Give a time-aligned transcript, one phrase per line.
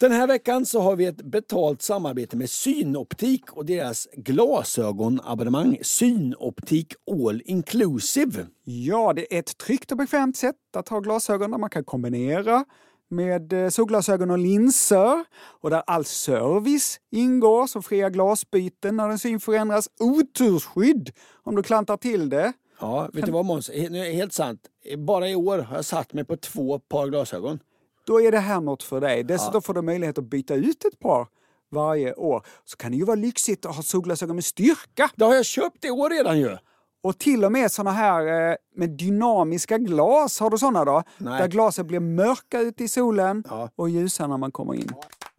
[0.00, 6.94] Den här veckan så har vi ett betalt samarbete med Synoptik och deras glasögonabonnemang Synoptik
[7.10, 8.46] All Inclusive.
[8.64, 12.64] Ja, det är ett tryggt och bekvämt sätt att ha glasögon där man kan kombinera
[13.08, 15.24] med eh, solglasögon och linser
[15.60, 21.10] och där all service ingår som fria glasbyten när din syn förändras, otursskydd
[21.42, 22.52] om du klantar till det.
[22.80, 23.70] Ja, vet du vad Måns?
[23.70, 24.60] He- Helt sant.
[24.98, 27.58] Bara i år har jag satt mig på två par glasögon.
[28.06, 29.24] Då är det här något för dig.
[29.24, 31.26] Dessutom får du möjlighet att byta ut ett par
[31.72, 32.46] varje år.
[32.64, 35.10] Så kan det ju vara lyxigt att ha solglasögon med styrka.
[35.16, 36.56] Det har jag köpt i år redan ju.
[37.02, 41.02] Och till och med såna här eh, med dynamiska glas, har du såna då?
[41.18, 41.40] Nej.
[41.40, 43.68] Där glasen blir mörka ute i solen Ja.
[43.76, 44.88] och ljusa när man kommer in.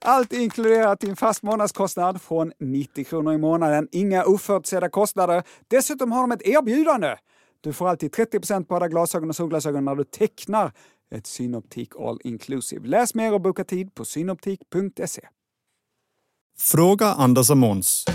[0.06, 3.88] Allt inkluderat i en fast månadskostnad från 90 kronor i månaden.
[3.92, 5.44] Inga oförutsedda kostnader.
[5.68, 7.16] Dessutom har de ett erbjudande.
[7.62, 10.72] Du får alltid 30% på alla glasögon och solglasögon när du tecknar
[11.12, 12.88] ett Synoptik All Inclusive.
[12.88, 15.28] Läs mer och boka tid på synoptik.se.
[16.58, 18.06] Fråga Anders och Måns.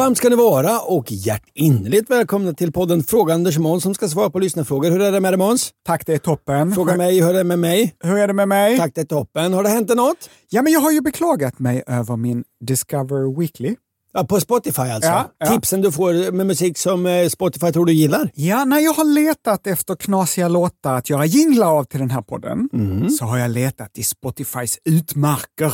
[0.00, 4.30] Varmt ska ni vara och hjärtinnerligt välkomna till podden Fråga Anders Måns som ska svara
[4.30, 4.90] på lyssnarfrågor.
[4.90, 5.70] Hur är det med dig Måns?
[5.86, 6.74] Tack, det är toppen.
[6.74, 7.94] Fråga mig, hur är det med mig?
[8.04, 8.78] Hur är det med mig?
[8.78, 9.52] Tack, det är toppen.
[9.52, 10.30] Har det hänt något?
[10.48, 13.76] Ja, men jag har ju beklagat mig över min Discover Weekly.
[14.12, 15.10] Ja, på Spotify alltså?
[15.10, 15.46] Ja, ja.
[15.46, 18.30] Tipsen du får med musik som eh, Spotify tror du gillar?
[18.34, 22.22] Ja, när jag har letat efter knasiga låtar att göra jinglar av till den här
[22.22, 22.68] podden
[23.18, 25.72] så har jag letat i Spotifys utmarker.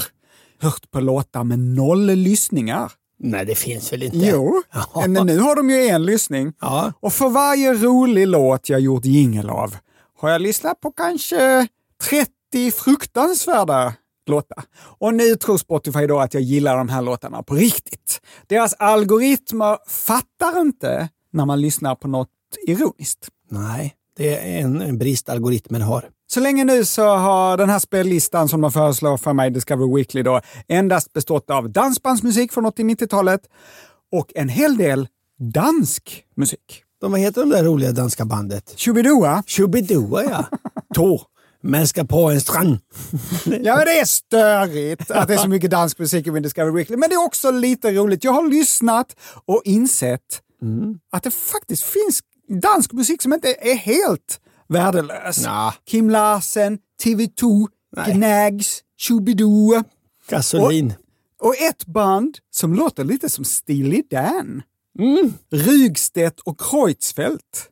[0.61, 2.93] Hört på låtar med noll lyssningar.
[3.19, 4.17] Nej, det finns väl inte?
[4.17, 4.63] Jo,
[4.95, 5.07] Ja.
[5.09, 6.53] men nu har de ju en lyssning.
[6.61, 6.93] Ja.
[7.01, 9.77] Och för varje rolig låt jag gjort jingel av
[10.19, 11.69] har jag lyssnat på kanske
[12.11, 13.95] 30 fruktansvärda
[14.27, 14.65] låtar.
[14.99, 18.21] Och nu tror Spotify då att jag gillar de här låtarna på riktigt.
[18.47, 22.29] Deras algoritmer fattar inte när man lyssnar på något
[22.67, 23.29] ironiskt.
[23.51, 26.09] Nej, det är en, en brist algoritmen har.
[26.29, 30.23] Så länge nu så har den här spellistan som de föreslår för mig, Discover Weekly,
[30.23, 33.41] då, endast bestått av dansbandsmusik från 80-90-talet
[34.13, 36.83] och en hel del dansk musik.
[37.01, 38.75] De, vad heter de där roliga danska bandet?
[38.77, 39.43] Chubidua.
[39.47, 40.45] Chubidua ja.
[40.95, 41.21] Tå.
[41.63, 42.79] Man ska på en strand.
[43.45, 46.71] Ja, men det är störigt att det är så mycket dansk musik i min Discover
[46.71, 46.97] Weekly.
[46.97, 48.25] Men det är också lite roligt.
[48.25, 50.41] Jag har lyssnat och insett
[51.13, 55.43] att det faktiskt finns dansk musik som inte är helt värdelös.
[55.43, 55.75] Nja.
[55.91, 57.67] Kim Larsen, TV2,
[57.97, 58.15] Nej.
[58.15, 59.83] Gnags, Chubidoo.
[60.29, 60.95] Gasolin.
[61.41, 64.63] Och ett band som låter lite som Steely Dan.
[65.51, 67.71] Rugstedt och Kreutzfeldt.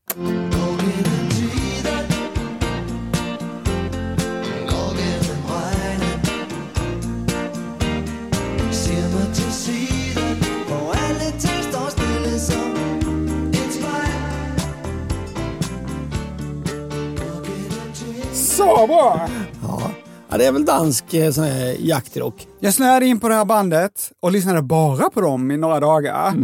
[18.64, 19.28] Så bra!
[19.62, 19.90] Ja.
[20.30, 22.46] ja, det är väl dansk eh, sån här jaktrock.
[22.60, 26.34] Jag snöade in på det här bandet och lyssnade bara på dem i några dagar.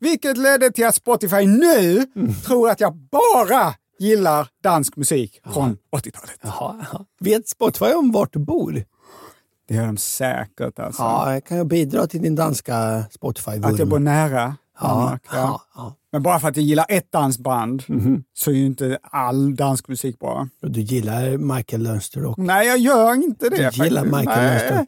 [0.00, 2.06] Vilket ledde till att Spotify nu
[2.46, 6.38] tror att jag bara gillar dansk musik från 80-talet.
[6.42, 7.04] Jaha, jaha.
[7.20, 8.84] Vet Spotify om vart du bor?
[9.68, 11.02] Det gör de säkert alltså.
[11.02, 13.72] Ja, kan jag bidra till din danska Spotify-vurm?
[13.72, 15.18] Att jag bor nära ja.
[15.30, 15.36] Ja.
[15.36, 15.94] ja, ja.
[16.12, 17.82] Men bara för att jag gillar ett dansband
[18.34, 20.48] så är ju inte all dansk musik bra.
[20.60, 23.70] Du gillar Michael Lönster och Nej, jag gör inte det.
[23.70, 24.18] Du gillar faktiskt.
[24.20, 24.70] Michael Nej.
[24.70, 24.86] Lönster.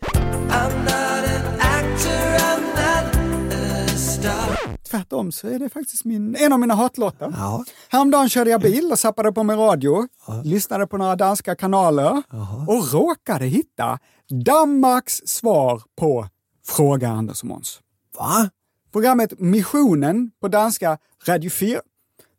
[4.90, 7.34] Tvärtom så är det faktiskt min, en av mina hatlåtar.
[7.36, 7.64] Ja.
[7.88, 10.08] Häromdagen körde jag bil och zappade på med radio,
[10.44, 12.22] lyssnade på några danska kanaler
[12.68, 13.98] och råkade hitta
[14.44, 16.28] Danmarks svar på
[16.66, 17.80] Fråga Anders och Måns.
[18.18, 18.50] Va?
[18.96, 20.98] Programmet Missionen på danska
[21.28, 21.80] Radio 4.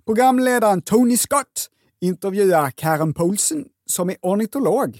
[0.06, 1.70] Programledaren Tony Scott
[2.02, 5.00] intervjuar Karen Poulsen som är ornitolog,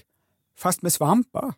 [0.58, 1.52] fast med svampar.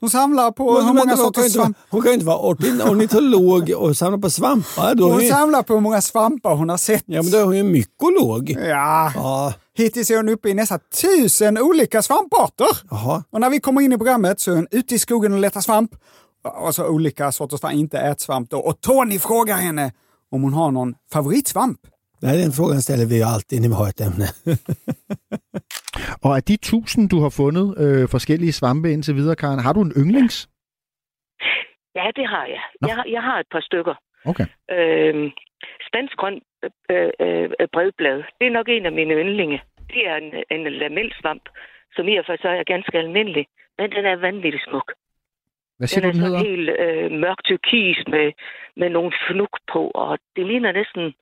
[0.00, 1.76] Hon samlar på Men hur många kan sorters inte, vara- svamp.
[1.90, 2.38] hon kan inte vara
[2.90, 4.94] ornitolog och samla på svampar.
[4.94, 7.02] Då är Hon hon, samlar på hur många svampar hon har sett.
[7.06, 8.50] ja, men då är hon ju mykolog.
[8.50, 12.68] Ja, Ja, hittills är hon uppe i nästan tusen olika svamparter.
[12.90, 13.24] jaha.
[13.30, 15.60] Och när vi kommer in i programmet så är hon ute i skogen och letar
[15.60, 15.90] svamp.
[16.66, 18.58] Alltså olika sorters svamp, inte ätsvamp då.
[18.58, 19.92] Och Tony frågar henne
[20.30, 21.80] om hon har någon favoritsvamp.
[22.20, 24.28] Det här är en frågan ställer vi ju alltid när vi har ett ämne.
[26.24, 29.80] Og af de tusind, du har fundet øh, forskellige svampe indtil videre, Karen, har du
[29.80, 30.48] en yndlings?
[31.98, 32.62] Ja, det har jeg.
[32.80, 32.88] Nå.
[32.88, 33.94] Jeg har, jeg har et par stykker.
[34.30, 34.46] Okay.
[34.76, 35.28] Øhm,
[35.88, 39.58] spansk grøn øh, øh, øh, bredblad, det er nok en af mine yndlinge.
[39.92, 41.44] Det er en, en lamelsvamp,
[41.94, 43.46] som i og for sig er ganske almindelig,
[43.78, 44.88] men den er vanvittigt smuk.
[45.78, 46.56] Hvad siger Den du, er den sådan hedder?
[46.56, 48.32] helt øh, mørk turkis med,
[48.76, 51.14] med nogle fnuk på, og det ligner næsten,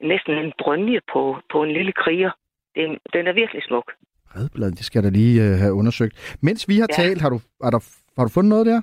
[0.00, 2.30] næsten en brønje på, på en lille kriger.
[2.74, 3.92] Det, den er virkelig smuk.
[4.36, 6.36] Redblad, det skal jeg da lige øh, have undersøgt.
[6.42, 6.94] Mens vi har Ja.
[7.02, 7.80] talt, har du, er der,
[8.18, 8.80] har du fundet noget der?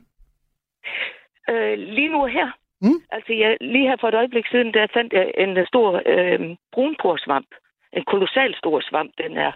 [1.49, 2.49] Øh, lige nu her,
[2.85, 2.99] Mm.
[3.11, 6.39] altså jeg, lige her for et øjeblik siden, der fandt jeg en øh, stor øh,
[6.73, 7.47] brunporsvamp.
[7.97, 9.11] En kolossal stor svamp.
[9.23, 9.51] Den er,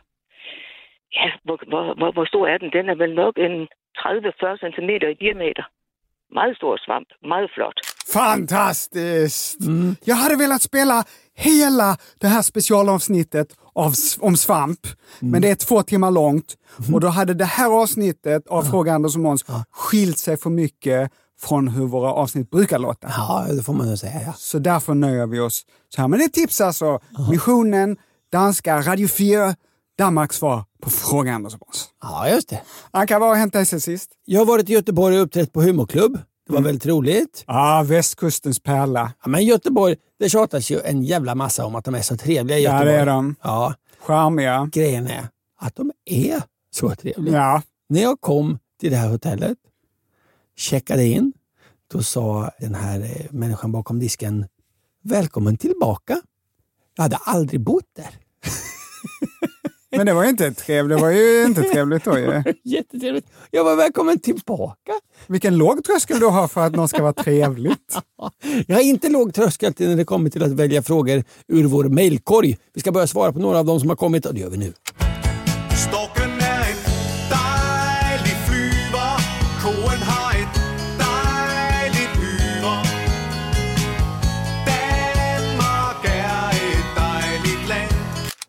[1.15, 2.69] ja, hvor, hvor, hvor, hvor stor er den?
[2.71, 3.68] Den er vel nok en
[4.05, 5.65] 30-40 cm i diameter.
[6.33, 7.07] Meget stor svamp.
[7.31, 7.77] Meget flot.
[8.13, 9.57] Fantastiskt!
[10.03, 11.03] Jag hade velat spela
[11.35, 14.79] hela det här specialavsnittet av, om svamp,
[15.19, 16.55] men det är två timmar långt.
[16.94, 21.11] Och då hade det här avsnittet av Fråga Anders och Måns skilt sig för mycket
[21.39, 23.07] från hur våra avsnitt brukar låta.
[23.17, 24.21] Ja, det får man nog säga.
[24.25, 24.33] Ja.
[24.33, 26.07] Så därför nöjer vi oss så här.
[26.07, 26.99] Men det är tips alltså.
[27.31, 27.97] Missionen,
[28.31, 29.55] danska, Radio 4,
[29.97, 31.89] Danmarks svar på Fråga Anders och Måns.
[32.01, 32.61] ja, just det.
[32.91, 34.11] Anka, vad har hänt dig sen sist?
[34.25, 36.19] Jag har varit i Göteborg och uppträtt på humorklubb.
[36.47, 37.44] Det var väldigt roligt.
[37.47, 39.13] Ah, västkustens pärla.
[39.23, 42.57] Ja, men Göteborg, det tjatas ju en jävla massa om att de är så trevliga
[42.59, 42.94] i Ja, Göteborg.
[42.95, 43.35] det är de.
[43.41, 44.69] Ja, Charmiga.
[44.73, 45.27] grejen är
[45.59, 46.41] att de är
[46.71, 47.38] så trevliga.
[47.38, 47.61] Ja.
[47.89, 49.57] När jag kom till det här hotellet,
[50.57, 51.33] checkade in,
[51.91, 54.45] då sa den här eh, människan bakom disken
[55.03, 56.21] Välkommen tillbaka.
[56.95, 58.09] Jag hade aldrig bott där.
[59.97, 60.97] Men det var ju inte trevligt.
[60.97, 62.44] Det var ju inte trevligt då ju.
[62.63, 63.25] Jättetrevligt.
[63.51, 64.91] Jag var välkommen tillbaka.
[65.27, 67.97] Vilken låg tröskel du har för att någon ska vara trevligt.
[68.67, 72.57] Jag har inte låg tröskel när det kommer till att välja frågor ur vår mejlkorg.
[72.73, 74.57] Vi ska börja svara på några av dem som har kommit och det gör vi
[74.57, 74.73] nu.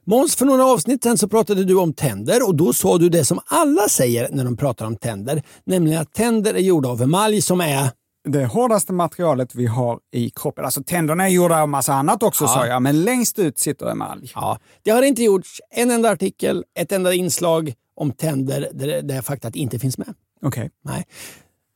[0.08, 3.24] Måns, för några avsnitt sen så pratade du om tänder och då sa du det
[3.24, 7.42] som alla säger när de pratar om tänder, nämligen att tänder är gjorda av emalj
[7.42, 7.90] som är...
[8.28, 10.64] Det hårdaste materialet vi har i kroppen.
[10.64, 14.32] Alltså tänderna är gjorda av massa annat också sa jag, men längst ut sitter emalj.
[14.34, 19.22] Ja, det har inte gjorts en enda artikel, ett enda inslag om tänder där det
[19.22, 20.14] faktat inte finns med.
[20.42, 20.70] Okej.
[20.84, 21.06] Nej.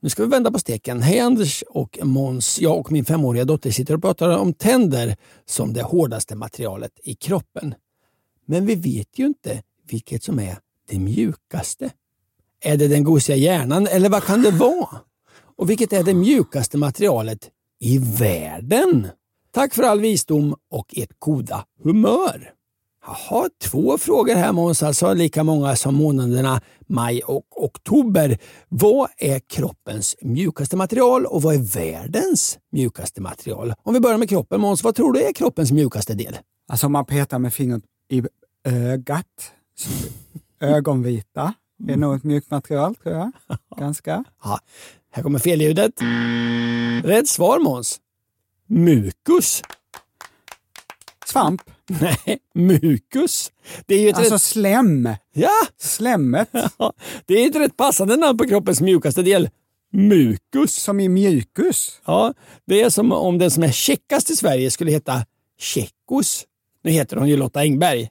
[0.01, 1.01] Nu ska vi vända på steken.
[1.01, 2.61] Hej Anders och Måns.
[2.61, 5.15] Jag och min femåriga dotter sitter och pratar om tänder
[5.45, 7.75] som det hårdaste materialet i kroppen.
[8.45, 10.57] Men vi vet ju inte vilket som är
[10.89, 11.91] det mjukaste.
[12.61, 14.99] Är det den gosiga hjärnan eller vad kan det vara?
[15.57, 17.49] Och vilket är det mjukaste materialet
[17.79, 19.07] i världen?
[19.51, 22.53] Tack för all visdom och ert goda humör.
[23.05, 28.37] Jaha, två frågor här Måns, alltså lika många som månaderna maj och oktober.
[28.69, 33.73] Vad är kroppens mjukaste material och vad är världens mjukaste material?
[33.83, 36.37] Om vi börjar med kroppen Måns, vad tror du är kroppens mjukaste del?
[36.67, 38.23] Alltså om man petar med fingret i
[38.63, 39.51] ögat.
[40.59, 41.53] Ögonvita.
[41.77, 43.31] Det är nog ett mjukt material tror jag.
[43.77, 44.23] Ganska.
[44.43, 44.59] Ja,
[45.11, 45.91] här kommer felljudet.
[47.03, 47.99] Rätt svar Måns.
[48.67, 49.61] Mukus.
[51.25, 51.61] Svamp.
[52.01, 53.51] Nej, mukus.
[53.85, 55.09] Det är ju ett, Alltså rätt, slem.
[55.33, 56.49] ja, Slemmet.
[57.25, 59.49] det är ett rätt passande namn på kroppens mjukaste del.
[59.91, 60.75] Mukus.
[60.75, 62.01] Som i mjukus.
[62.05, 62.33] Ja,
[62.65, 65.25] det är som om den som är checkast i Sverige skulle heta
[65.59, 66.45] Tjeckos.
[66.83, 68.09] Nu heter hon ju Lotta Engberg.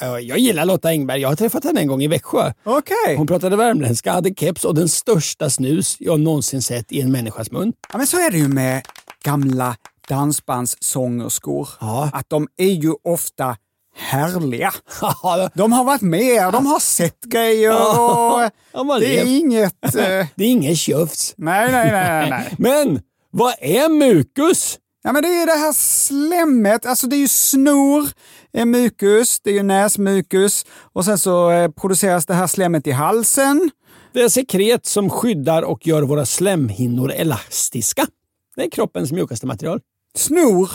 [0.00, 1.20] Eh, Jag gillar Lotta Engberg.
[1.20, 2.52] Jag har träffat henne en gång i Växjö.
[2.64, 3.16] Okej.
[3.16, 7.50] Hon pratade värmländska, hade keps och den största snus jag någonsin sett i en människas
[7.50, 7.72] mun.
[7.92, 8.82] Ja, men så är det ju med
[9.24, 9.76] gamla
[10.08, 11.68] dansbandssångerskor.
[11.80, 12.10] Ja.
[12.12, 13.56] Att de är ju ofta
[13.96, 14.72] härliga.
[15.54, 19.84] De har varit med, de har sett grejer och de har det är inget...
[19.84, 21.34] eh, det är inget tjofs.
[21.36, 22.54] nej, nej, nej, nej.
[22.58, 23.00] Men
[23.30, 24.78] vad är mukus?
[25.06, 28.08] Ja, men det är det här slemmet, alltså det är ju snor,
[28.52, 32.90] är mukus, det är ju näsmukus och sen så eh, produceras det här slemmet i
[32.90, 33.70] halsen.
[34.12, 38.06] Det är sekret som skyddar och gör våra slemhinnor elastiska.
[38.56, 39.80] Det är kroppens mjukaste material.
[40.14, 40.70] Snor,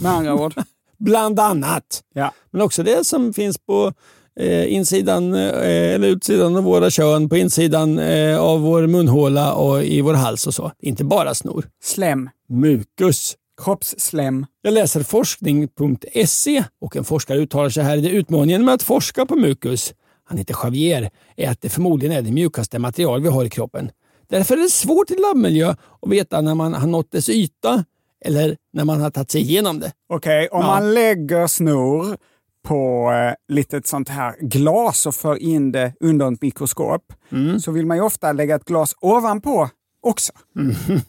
[0.00, 0.54] med andra ord.
[0.98, 2.02] Bland annat.
[2.14, 2.32] Ja.
[2.50, 3.92] Men också det som finns på
[4.40, 9.84] eh, insidan eh, eller utsidan av våra kön, på insidan eh, av vår munhåla och
[9.84, 10.72] i vår hals och så.
[10.78, 11.64] Inte bara snor.
[11.82, 12.30] Slem.
[12.48, 13.36] Mukus.
[13.62, 14.46] Kroppsslem.
[14.62, 17.96] Jag läser forskning.se och en forskare uttalar sig här.
[17.96, 19.94] Det utmaningen med att forska på mukus,
[20.24, 23.90] han heter Javier, är att det förmodligen är det mjukaste material vi har i kroppen.
[24.28, 25.68] Därför är det svårt i labbmiljö
[26.02, 27.84] att veta när man har nått dess yta
[28.24, 29.92] eller när man har tagit sig igenom det.
[30.08, 30.66] Okej, om Ja.
[30.66, 32.16] man lägger snor
[32.64, 37.60] på eh, litet sånt här glas och för in det under ett mikroskop Mm.
[37.60, 39.68] så vill man ju ofta lägga ett glas ovanpå
[40.02, 40.32] också.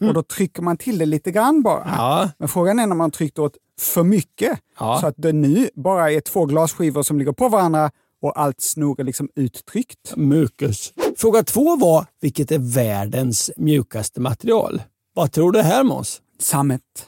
[0.08, 1.84] Och då trycker man till det lite grann bara.
[1.98, 4.98] Ja, Men frågan är när man tryckt åt för mycket Ja.
[5.02, 9.00] så att det nu bara är två glasskivor som ligger på varandra och allt snor
[9.00, 10.16] är liksom uttryckt.
[10.16, 10.94] mukus.
[11.18, 14.82] Fråga två var vilket är världens mjukaste material?
[15.14, 16.22] Vad tror du här Måns?
[16.40, 16.82] Sammet.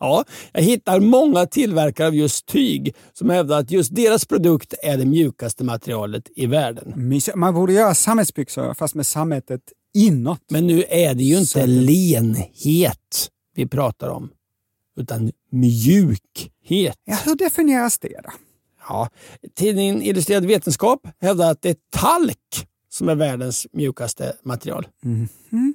[0.00, 4.96] Ja, jag hittar många tillverkare av just tyg som hävdar att just deras produkt är
[4.96, 7.12] det mjukaste materialet i världen.
[7.34, 9.60] Man borde göra sammetsbyxor fast med sammetet
[9.94, 10.40] inåt.
[10.50, 14.30] Men nu är det ju inte Så- lenhet vi pratar om,
[14.96, 16.96] utan mjukhet.
[17.04, 18.30] Ja, hur definieras det då?
[18.88, 19.08] Ja,
[19.54, 24.88] tidningen Illustrerad Vetenskap hävdar att det är talk som är världens mjukaste material.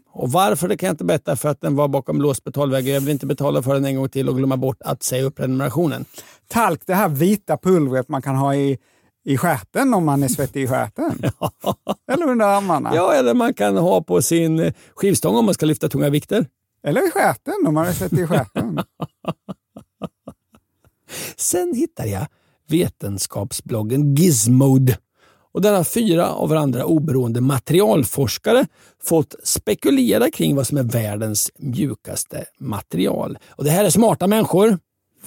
[0.09, 2.87] Och varför det kan jag inte berätta för att den var bakom låst betalvägg.
[2.87, 5.35] Jag vill inte betala för den en gång till och glömma bort att säga upp
[5.35, 6.05] prenumerationen.
[6.47, 8.77] Talk, det här vita pulvret man kan ha i,
[9.25, 11.19] i stjärten om man är svettig i stjärten.
[12.11, 12.95] Eller under armarna.
[12.95, 16.47] Ja, eller man kan ha på sin eh, skivstång om man ska lyfta tunga vikter.
[16.83, 18.79] Eller i stjärten om man är svettig i stjärten.
[21.35, 22.27] Sen hittar jag
[22.67, 24.97] vetenskapsbloggen Gizmode.
[25.53, 28.67] Och där har fyra av varandra oberoende materialforskare
[29.03, 33.37] fått spekulera kring vad som är världens mjukaste material.
[33.49, 34.79] Och Det här är smarta människor.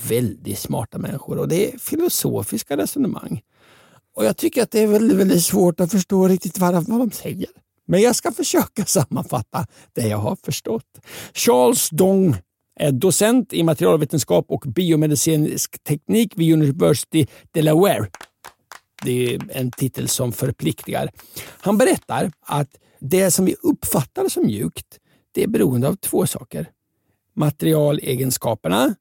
[0.08, 1.38] Väldigt smarta människor.
[1.38, 3.42] Och det är filosofiska resonemang.
[4.18, 7.48] Och Jag tycker att det är väldigt, väldigt svårt att förstå riktigt vad, de säger.
[7.86, 10.98] Men jag ska försöka sammanfatta det jag har förstått.
[11.34, 12.36] Charles Dong
[12.80, 18.06] är docent i materialvetenskap och biomedicinsk teknik vid University Delaware.
[19.04, 21.10] Det är en titel som förpliktigar.
[21.60, 22.70] Han berättar att
[23.00, 24.98] det som vi uppfattar som mjukt,
[25.32, 26.70] det är beroende av två saker.
[27.34, 28.94] Materialegenskaperna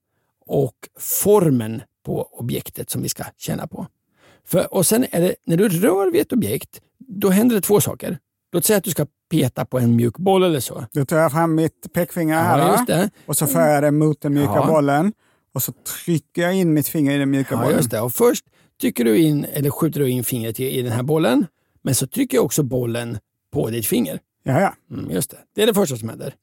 [0.46, 3.88] och formen på objektet som vi ska känna på.
[4.48, 8.20] För, och sen det, när du rör vid ett objekt, då händer det två saker.
[8.52, 10.86] Låt säga att du ska peta på en mjuk boll eller så.
[10.94, 13.10] Då tar jag fram mitt pekfinger här Ja, det.
[13.26, 14.68] och så för jag det mot den mjuka Ja.
[14.68, 15.14] bollen
[15.54, 15.72] och så
[16.06, 17.78] trycker jag in mitt finger i den mjuka Ja, bollen.
[17.78, 18.02] just det.
[18.02, 18.46] Och först
[18.82, 21.46] trycker du in, eller skjuter du in fingret i, i den här bollen,
[21.82, 23.18] men så trycker jag också bollen
[23.54, 24.20] på ditt finger.
[24.44, 24.74] Ja, ja.
[24.92, 25.38] Mm, just det.
[25.56, 26.34] det är det första som händer.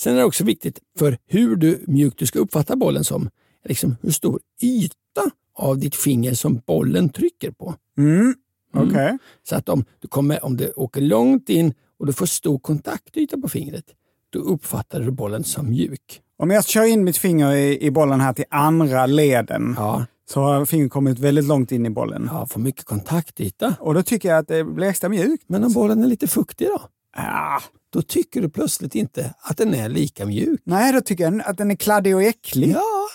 [0.00, 3.30] Sen är det också viktigt för hur du, mjukt du ska uppfatta bollen som,
[3.64, 5.30] liksom hur stor yta
[5.60, 7.74] av ditt finger som bollen trycker på.
[7.98, 8.34] Mm.
[8.74, 9.18] Okej.
[9.48, 13.38] Så att om du, kommer, om du åker långt in och du får stor kontaktyta
[13.38, 13.84] på fingret,
[14.32, 16.20] då uppfattar du bollen som mjuk.
[16.38, 20.40] Om jag kör in mitt finger i, i bollen här till andra leden Ja, så
[20.40, 22.28] har fingret kommit väldigt långt in i bollen.
[22.32, 23.74] ja får mycket kontaktyta.
[23.80, 25.44] Och då tycker jag att det blir extra mjukt.
[25.46, 26.80] Men om bollen är lite fuktig då?
[27.16, 27.60] Ah,
[27.92, 30.60] Då tycker du plötsligt inte att den är lika mjuk.
[30.64, 32.68] nej, då tycker jag att den är kladdig och äcklig.
[32.70, 33.06] Ja,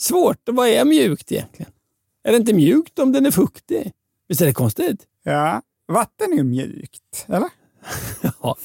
[0.00, 0.36] svårt.
[0.46, 1.72] Vad är mjukt egentligen?
[2.24, 3.92] Är det inte mjukt om den är fuktig?
[4.28, 5.06] Visst är det konstigt?
[5.22, 5.62] Ja.
[5.92, 7.48] Vatten är ju mjukt, eller?
[8.42, 8.56] Ja.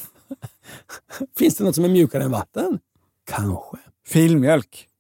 [1.38, 2.80] Finns det något som är mjukare än vatten?
[3.26, 3.78] Kanske.
[4.08, 4.88] Filmjölk.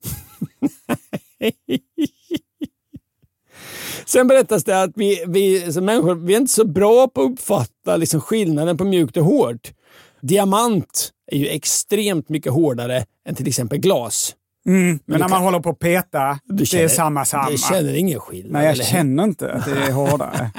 [4.06, 7.32] Sen berättas det att vi, vi som människor vi är inte så bra på att
[7.32, 9.74] uppfatta liksom skillnaden på mjukt och hårt.
[10.22, 14.36] Diamant är ju extremt mycket hårdare än till exempel glas.
[14.66, 14.88] Mm.
[14.88, 17.50] Men, du när kan- man håller på att peta, Du det känner- är samma samma.
[17.50, 18.52] Du känner ingen skillnad?
[18.54, 20.52] Nej, jag eller känner inte att det är hårdare.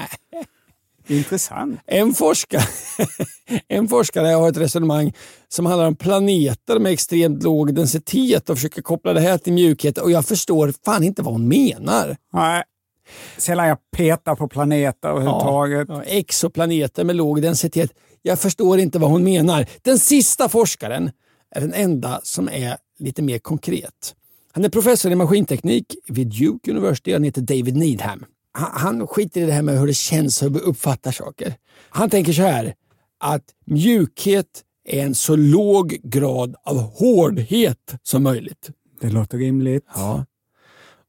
[1.07, 1.79] Intressant.
[1.85, 2.61] En forskare,
[3.67, 5.13] en forskare har ett resonemang
[5.47, 9.97] som handlar om planeter med extremt låg densitet och försöker koppla det här till mjukhet
[9.97, 12.17] och jag förstår fan inte vad hon menar.
[12.33, 12.63] Nej.
[13.37, 15.87] Sällan jag petar på planeter överhuvudtaget.
[15.89, 17.91] Ja, exoplaneter med låg densitet.
[18.21, 19.65] Jag förstår inte vad hon menar.
[19.81, 21.11] Den sista forskaren
[21.55, 24.15] är den enda som är lite mer konkret.
[24.51, 27.13] Han är professor i maskinteknik vid Duke University.
[27.13, 28.25] Han heter David Needham.
[28.51, 31.55] Han, han skiter i det här med hur det känns och hur vi uppfattar saker.
[31.89, 32.75] Han tänker så här
[33.19, 38.69] att mjukhet är en så låg grad av hårdhet som möjligt.
[39.01, 39.85] Det låter rimligt.
[39.95, 40.25] Ja.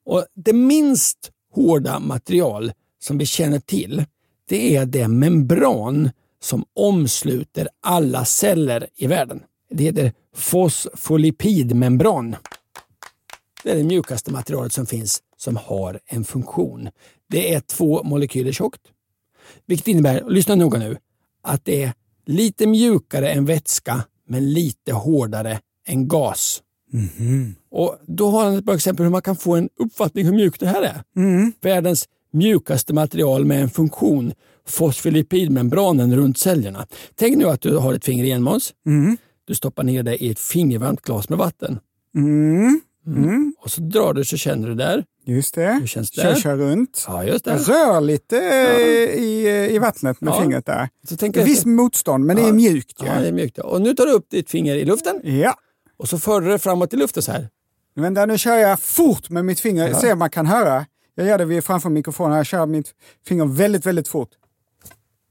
[0.04, 4.04] Och Det minst hårda material som vi känner till
[4.48, 6.10] det är det membran
[6.42, 9.42] som omsluter alla celler i världen.
[9.76, 12.36] Det heter fosfolipidmembran.
[13.62, 16.88] Det är det mjukaste materialet som finns som har en funktion.
[17.30, 18.80] det är två molekyler tjockt.
[19.66, 20.96] Vilket innebär, lyssna noga nu,
[21.42, 21.92] att det är
[22.26, 26.62] lite mjukare än vätska men lite hårdare än gas.
[27.70, 30.60] Och Då har han ett bra exempel hur man kan få en uppfattning hur mjukt
[30.60, 31.02] det här är.
[31.60, 34.32] Världens mjukaste material med en funktion,
[34.66, 36.86] fosfolipidmembranen runt cellerna.
[37.14, 38.74] Tänk nu att du har ett finger igen Måns.
[39.46, 41.78] Du stoppar ner det i ett fingervarmt glas med vatten.
[42.14, 42.80] Mm.
[43.06, 43.54] Mm.
[43.60, 45.04] Och så drar du så känner du där.
[45.24, 45.78] Just det.
[45.80, 46.22] Hur känns det?
[46.22, 47.04] Kör, kör runt.
[47.08, 47.56] Ja, just det.
[47.56, 50.40] Rör lite eh, i, i vattnet med Ja.
[50.40, 50.88] fingret där.
[51.08, 52.52] Så tänker Visst efter- motstånd, men det är Ja.
[52.52, 52.96] mjukt.
[53.04, 53.58] Ja, det är mjukt.
[53.58, 53.64] ja.
[53.64, 55.54] Och nu tar du upp ditt finger i luften Ja.
[55.96, 57.48] och så för du det framåt i luften så här.
[57.96, 59.94] Vänta, nu kör jag fort med mitt finger.
[59.94, 60.86] Se om man kan höra.
[61.14, 62.36] Jag gör det framför mikrofonen.
[62.36, 62.94] Jag kör mitt
[63.26, 64.28] finger väldigt, väldigt fort.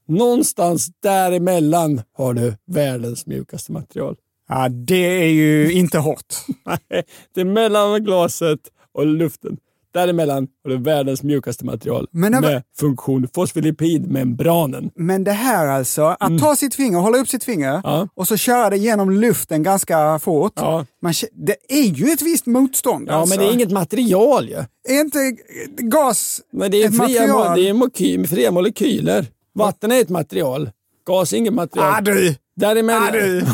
[0.08, 4.16] Någonstans däremellan har du världens mjukaste material.
[4.50, 6.36] Ja, det är ju inte hårt.
[6.66, 7.04] Nej,
[7.36, 8.60] det är mellan glaset
[8.94, 9.58] och luften.
[9.94, 14.90] Däremellan har du världens mjukaste material Men det var- med funktion fosfolipidmembranen.
[14.96, 17.82] Men det här alltså, att ta sitt finger, hålla upp sitt finger Mm.
[17.84, 18.08] Ja.
[18.16, 20.54] och så köra det genom luften ganska fort.
[20.56, 20.86] Ja.
[21.02, 23.08] Man, det är ju ett visst motstånd.
[23.10, 23.36] Ja, alltså.
[23.36, 24.56] men det är inget material ju.
[24.90, 25.36] Är inte
[25.78, 27.48] gas Men det är, ett fria, material?
[27.48, 29.26] mo- det är moky- fria molekyler.
[29.56, 30.70] Vatten är ett material.
[31.08, 31.94] Gas är inget material.
[31.98, 32.36] Ah, du!
[32.56, 33.42] Däremellan, Ah, du!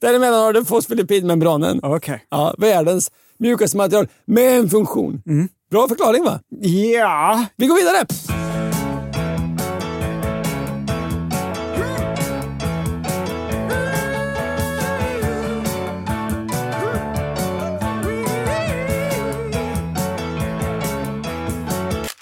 [0.00, 1.80] däremellan har du fosfolipidmembranen.
[1.82, 2.24] Okej.
[2.30, 5.22] Ja, världens mjukaste material med en funktion.
[5.26, 5.48] Mm.
[5.70, 6.40] Bra förklaring va?
[6.60, 8.06] Ja, Vi går vidare.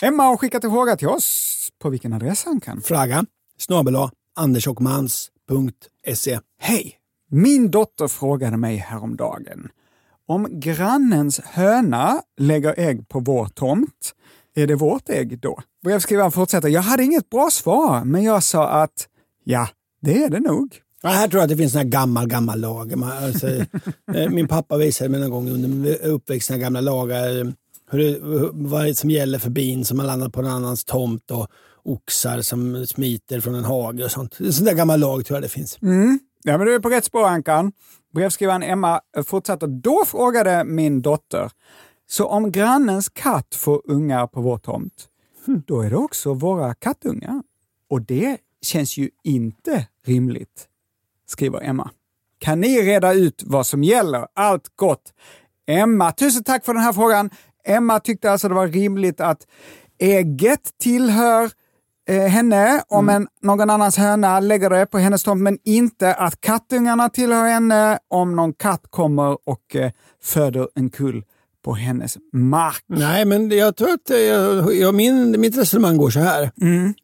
[0.02, 1.54] Emma har skickat en fråga till oss.
[1.78, 2.82] På vilken adress han kan.
[2.82, 3.24] Fraga
[3.58, 3.96] snabel
[4.36, 6.40] andersochmans.se.
[6.60, 6.94] Hej!
[7.30, 9.68] Min dotter frågade mig häromdagen
[10.28, 14.14] om grannens höna lägger ägg på vår tomt,
[14.54, 15.60] är det vårt ägg då?
[15.84, 19.08] Brevskrivaren fortsätter, jag hade inget bra svar, men jag sa att
[19.44, 19.68] ja,
[20.00, 20.76] det är det nog.
[21.02, 23.02] Ja, här tror jag att det finns en gammal, gammal lag.
[23.02, 23.48] Alltså,
[24.14, 27.52] eh, min pappa visade mig någon gång under uppväxten gamla lagar.
[27.90, 28.18] Hur det,
[28.52, 31.46] vad det som gäller för bin som har landat på en annans tomt och
[31.82, 34.40] oxar som smiter från en hage och sånt.
[34.40, 35.78] En sån där gammal lag tror jag det finns.
[36.42, 37.72] Ja, men du är på rätt spår Ankan.
[38.14, 39.66] Brevskrivaren Emma fortsätter.
[39.66, 41.50] Då frågade min dotter,
[42.10, 45.08] så om grannens katt får ungar på vår tomt,
[45.66, 47.42] då är det också våra kattungar.
[47.90, 50.68] Och det känns ju inte rimligt,
[51.26, 51.90] skriver Emma.
[52.38, 54.26] Kan ni reda ut vad som gäller?
[54.34, 55.12] Allt gott!
[55.66, 57.30] Emma, tusen tack för den här frågan.
[57.64, 59.46] Emma tyckte alltså det var rimligt att
[59.98, 61.50] ägget tillhör
[62.08, 66.40] eh, henne om en, någon annans höna lägger det på hennes tomt, men inte att
[66.40, 69.90] kattungarna tillhör henne om någon katt kommer och eh,
[70.22, 71.24] föder en kull
[71.64, 72.84] på hennes mark.
[72.86, 76.50] Nej, men jag tror att eh, jag, jag, min, mitt resonemang går så här.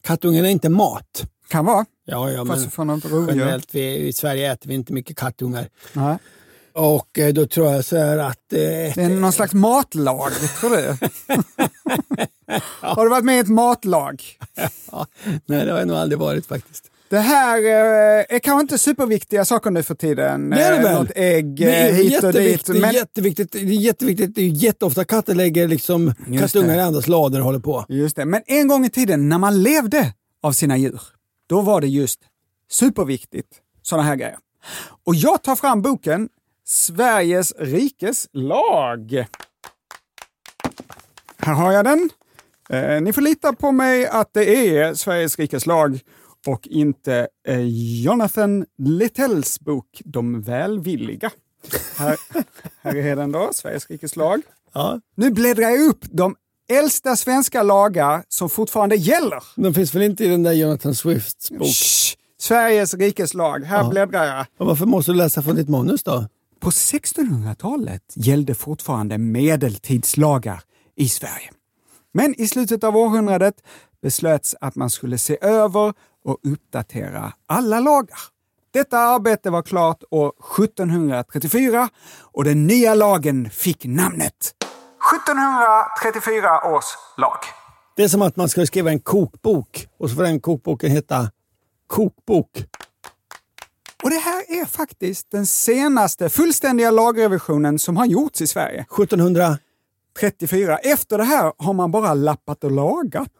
[0.02, 1.30] Kattungen är inte mat.
[1.48, 1.86] Kan vara.
[2.04, 3.28] Ja, ja, men Fast rovdjur.
[3.28, 5.68] generellt vi, i Sverige äter vi inte mycket kattungar.
[5.92, 6.18] Nej.
[6.74, 8.52] Och eh, då tror jag så här att...
[8.52, 10.86] Eh, Det är någon slags matlag, tror du?
[12.80, 14.22] Har du varit med i ett matlag?
[14.92, 15.06] ja,
[15.46, 16.90] nej, det har jag nog aldrig varit faktiskt.
[17.08, 20.50] Det här eh, är kanske inte superviktiga saker nu för tiden.
[20.50, 20.94] Det är det väl?
[20.94, 22.42] Något ägg Det är hit och dit.
[22.42, 23.52] jätteviktigt, det är Men, jätteviktigt.
[23.52, 24.34] Det är jätteviktigt.
[24.34, 27.84] Det är jätteofta katter lägger liksom kattungar i andras lador och håller på.
[27.88, 28.24] just det.
[28.24, 31.00] Men en gång i tiden när man levde av sina djur,
[31.48, 32.20] då var det just
[32.70, 33.48] superviktigt,
[33.82, 34.36] sådana här grejer.
[35.06, 36.28] Och jag tar fram boken
[36.64, 39.26] Sveriges rikes lag.
[41.38, 42.10] Här har jag den.
[42.70, 46.00] Eh, ni får lita på mig att det är Sveriges rikes lag
[46.46, 47.60] och inte eh,
[48.04, 51.30] Jonathan Littells bok De välvilliga.
[51.96, 52.16] Här,
[52.82, 54.42] här är den då, Sveriges rikes lag.
[54.72, 56.36] Ja, Nu bläddrar jag upp de
[56.72, 59.42] äldsta svenska lagar som fortfarande gäller.
[59.56, 61.68] de finns väl inte i den där Jonathan Swifts bok?
[61.68, 62.16] Shh.
[62.38, 63.64] Sveriges rikes lag.
[63.64, 64.46] Här bläddrar jag.
[64.58, 66.26] Och varför måste du läsa från ditt manus då?
[66.64, 70.62] På 1600-talet gällde fortfarande medeltidslagar
[70.96, 71.50] i Sverige.
[72.14, 73.54] Men i slutet av århundradet
[74.02, 78.18] beslöts att man skulle se över och uppdatera alla lagar.
[78.72, 81.88] Detta arbete var klart år 1734
[82.20, 84.54] och den nya lagen fick namnet
[85.14, 86.84] 1734 års
[87.18, 87.38] lag.
[87.96, 91.30] Det är som att man skulle skriva en kokbok och så får den kokboken heta
[91.86, 92.64] Kokbok.
[94.04, 98.80] Och det här är faktiskt den senaste fullständiga lagrevisionen som har gjorts i Sverige.
[98.80, 99.58] 1700...
[100.20, 100.78] 34.
[100.78, 103.30] Efter det här har man bara lappat och lagat.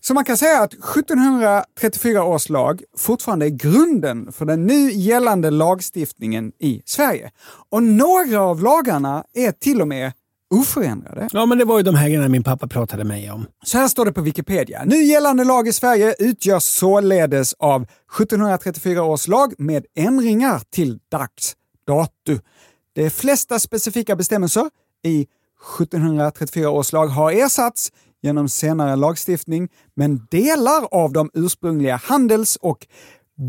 [0.00, 5.50] Så man kan säga att 1734 års lag fortfarande är grunden för den nu gällande
[5.50, 7.30] lagstiftningen i Sverige.
[7.70, 10.12] Och några av lagarna är till och med
[10.54, 11.28] oförändrade.
[11.32, 13.46] Ja, men det var ju de här grejerna min pappa pratade med mig om.
[13.64, 14.82] Så här står det på Wikipedia.
[14.86, 21.54] Nu gällande lag i Sverige utgörs således av 1734 års lag med ändringar till dags
[21.86, 22.42] dato.
[22.94, 24.70] De flesta specifika bestämmelser
[25.04, 25.26] i
[25.78, 32.86] 1734 års lag har ersatts genom senare lagstiftning, men delar av de ursprungliga handels och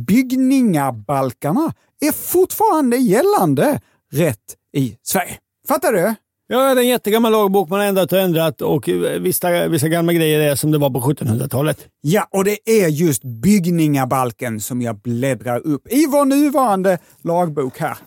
[0.07, 5.37] byggningabalkarna är fortfarande gällande rätt i Sverige.
[5.67, 6.15] Fattar du?
[6.53, 10.13] Ja, det är en jättegammal lagbok man har ändrat och ändrat och vissa, vissa gamla
[10.13, 11.87] grejer är som det var på 1700-talet.
[12.01, 17.97] Ja, och det är just byggningabalken som jag bläddrar upp i vår nuvarande lagbok här.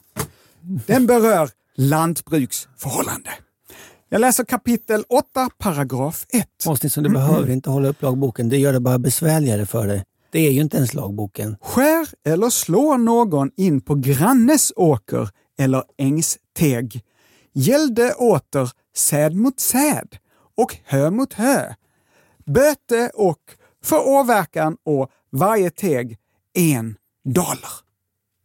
[0.86, 3.30] Den berör lantbruksförhållande.
[4.08, 6.48] Jag läser kapitel 8, paragraf 1.
[6.66, 8.48] Måste du behöver inte hålla upp lagboken.
[8.48, 10.04] Det gör det bara besvärligare för dig.
[10.32, 11.56] Det är ju inte ens lagboken.
[11.60, 15.28] Skär eller slå någon in på grannes åker
[15.58, 17.02] eller ängsteg.
[17.54, 20.16] Gällde åter säd mot säd
[20.56, 21.74] och hö mot hö.
[22.46, 23.40] Böte och
[23.84, 26.18] för åverkan och varje teg
[26.54, 27.70] en dollar.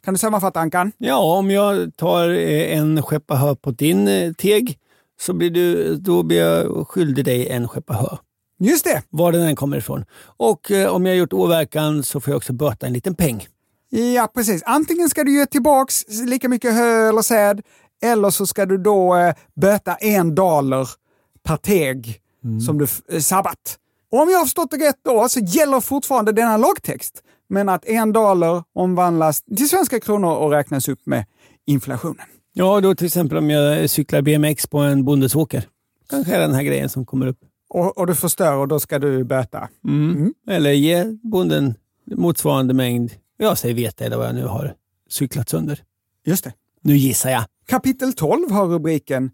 [0.04, 0.92] Kan du sammanfatta Ankan?
[0.98, 4.80] Ja, om jag tar eh, en skeppa hö på din eh, teg
[5.20, 8.18] så blir du, då blir jag skyldig dig en skeppa hö.
[8.60, 9.04] Just det!
[9.10, 10.06] Var den än kommer ifrån.
[10.22, 13.48] Och eh, om jag har gjort åverkan så får jag också böta en liten peng.
[13.90, 14.64] Ja, precis.
[14.66, 17.62] Antingen ska du ge tillbaks lika mycket hö eller säd,
[18.02, 20.90] eller så ska du då eh, böta en dollar
[21.44, 22.22] per teg
[22.66, 23.78] som du eh, sabbat.
[24.12, 27.86] Och om jag har förstått det rätt då så gäller fortfarande denna lagtext, men att
[27.86, 31.26] en dollar omvandlas till svenska kronor och räknas upp med
[31.66, 32.26] inflationen.
[32.54, 35.64] Ja, då till exempel om jag cyklar BMX på en bondes åker.
[36.10, 37.40] Kanske är den här grejen som kommer upp.
[37.70, 39.70] Och, och du förstör och då ska du böta.
[39.88, 40.34] Mm.
[40.50, 41.74] Eller ge bonden
[42.16, 44.74] motsvarande mängd, jag säger vete eller vad jag nu har
[45.10, 45.84] cyklat sönder.
[46.26, 46.54] Just det.
[46.82, 47.44] Nu gissar jag.
[47.70, 49.32] Kapitel 12 har rubriken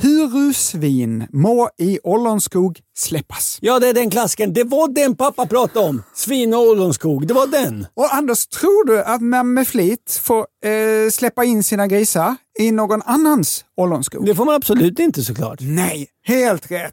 [0.00, 3.58] Hurusvin må i ollonskog släppas.
[3.60, 4.52] Ja, det är den klassikern.
[4.52, 6.02] Det var den pappa pratade om.
[6.14, 7.26] Svin och ollonskog.
[7.26, 7.86] Det var den.
[7.94, 12.70] Och Anders, tror du att man med flit får eh, släppa in sina grisar i
[12.72, 14.26] någon annans ollonskog?
[14.26, 15.58] Det får man absolut inte såklart.
[15.60, 16.92] Nej, helt rätt.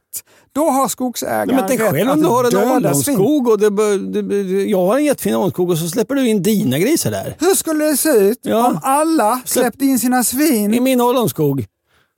[0.55, 3.71] Då har skogsägaren Nej, men tänk rätt själv om du har en ollonskog och det,
[3.71, 7.35] bör- det, jag har en jättefin ollonskog och så släpper du in dina grisar där.
[7.39, 8.67] Hur skulle det se ut Ja.
[8.67, 10.73] om alla släppte in sina svin?
[10.73, 11.65] I min ollonskog.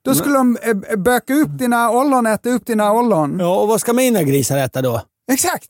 [0.07, 3.39] Då skulle de eh, böka upp dina ollon, äta upp dina ollon.
[3.39, 5.01] Ja, och vad ska mina grisar äta då?
[5.31, 5.69] Exakt!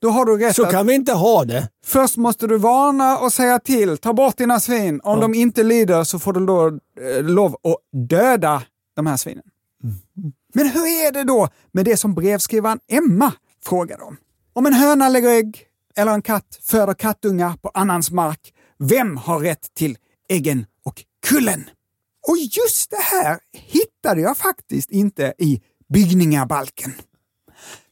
[0.00, 1.68] Då har du rätt Så att kan vi inte ha det.
[1.84, 3.98] först måste du varna och säga till.
[3.98, 5.00] Ta bort dina svin.
[5.04, 7.76] Om de inte lider så får du då eh, lov att
[8.08, 8.62] döda
[8.96, 9.44] de här svinen.
[10.54, 13.32] Men hur är det då med det som brevskrivaren Emma
[13.64, 14.16] frågade om?
[14.52, 15.64] Om en höna lägger ägg
[15.96, 18.40] eller en katt föder kattungar på annans mark,
[18.78, 19.96] vem har rätt till
[20.28, 21.64] äggen och kullen?
[22.28, 25.60] Och just det här hittade jag faktiskt inte i
[25.94, 26.92] byggningabalken.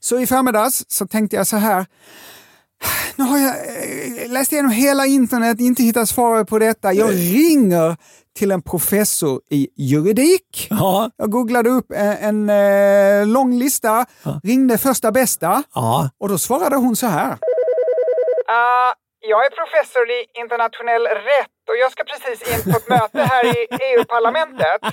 [0.00, 1.86] Så i förmiddags så tänkte jag så här,
[3.16, 6.92] nu har jag eh, läst igenom hela internet, inte hittat svaret på detta.
[6.92, 7.96] Jag ringer
[8.38, 10.66] till en professor i juridik.
[10.70, 11.10] Ja.
[11.16, 12.50] Jag googlade upp en, en
[13.20, 14.06] eh, lång lista,
[14.42, 16.10] ringde första bästa Ja.
[16.18, 17.30] och då svarade hon så här.
[17.30, 23.22] Uh, jag är professor i internationell rätt och jag ska precis in på ett möte
[23.22, 24.80] här i EU-parlamentet.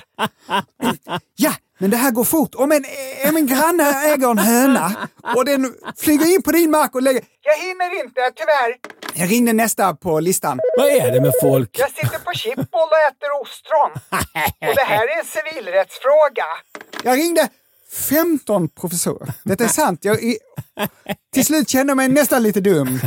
[1.36, 2.54] Ja, men det här går fort.
[2.54, 2.84] Om en,
[3.28, 7.22] om en granne äger en höna och den flyger in på din mark och lägger...
[7.42, 8.76] Jag hinner inte, tyvärr.
[9.14, 10.60] Jag ringde nästa på listan.
[10.78, 11.70] Vad är det med folk?
[11.78, 13.90] Jag sitter på Chippol och äter ostron.
[14.68, 16.46] Och det här är en civilrättsfråga.
[17.04, 17.48] Jag ringde
[17.92, 19.32] 15 professorer.
[19.44, 20.04] Detta är sant.
[20.04, 20.38] Jag, i,
[21.34, 23.00] till slut kände jag mig nästan lite dum.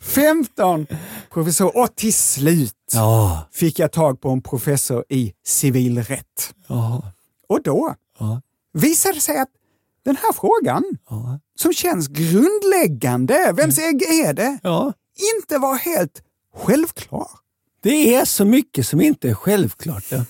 [0.00, 0.86] 15
[1.32, 3.48] professorer och till slut Ja.
[3.52, 6.54] fick jag tag på en professor i civilrätt.
[6.66, 7.02] Ja.
[7.48, 8.40] Och då Ja.
[8.72, 9.48] visade det sig att
[10.04, 10.84] den här frågan,
[11.58, 14.58] som känns grundläggande, vems ägg är det?
[15.36, 16.22] Inte var helt
[16.56, 17.28] självklar.
[17.82, 20.04] Det är så mycket som inte är självklart.
[20.08, 20.24] Ja.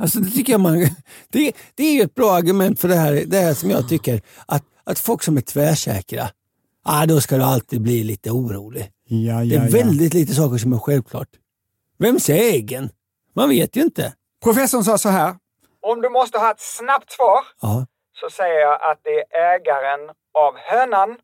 [0.00, 0.78] Alltså det tycker jag man...
[1.28, 4.22] Det, det är ju ett bra argument för det här, det här som jag tycker.
[4.46, 6.28] Att, att folk som är tvärsäkra,
[6.84, 8.90] ah, då ska du alltid bli lite orolig.
[9.04, 11.28] Ja, Det är väldigt lite saker som är självklart.
[11.98, 12.90] Vems är äggen?
[13.36, 14.14] Man vet ju inte.
[14.44, 15.34] Professorn sa så här.
[15.82, 17.86] Om du måste ha ett snabbt svar Ja.
[18.20, 20.00] så säger jag att det är ägaren
[20.34, 21.16] av hönan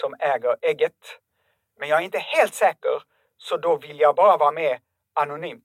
[0.00, 0.92] som äger ägget.
[1.80, 3.02] Men jag är inte helt säker,
[3.38, 4.78] så då vill jag bara vara med
[5.20, 5.64] anonymt.